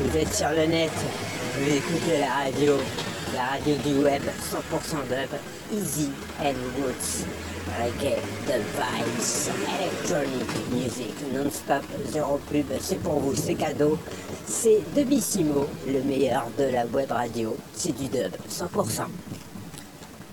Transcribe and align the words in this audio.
Vous 0.00 0.16
êtes 0.16 0.32
sur 0.32 0.50
le 0.50 0.64
net, 0.66 0.92
vous 1.58 1.74
écoutez 1.74 2.20
la 2.20 2.44
radio, 2.44 2.74
la 3.34 3.46
radio 3.46 3.74
du 3.84 4.04
web, 4.04 4.22
100% 4.22 5.08
dub, 5.08 5.38
easy 5.76 6.10
and 6.40 6.54
roots, 6.78 7.24
reggae, 7.80 8.14
the 8.46 8.60
vibes, 8.76 9.50
electronic 9.80 10.70
music, 10.70 11.14
non-stop, 11.34 11.82
zéro 12.12 12.38
pub, 12.48 12.66
c'est 12.80 13.02
pour 13.02 13.18
vous, 13.18 13.34
c'est 13.34 13.54
cadeau. 13.54 13.98
C'est 14.46 14.80
Dubissimo, 14.94 15.66
le 15.88 16.00
meilleur 16.02 16.46
de 16.56 16.64
la 16.72 16.86
web 16.86 17.10
radio, 17.10 17.56
c'est 17.74 17.96
du 17.96 18.06
dub, 18.06 18.36
100%. 18.48 19.02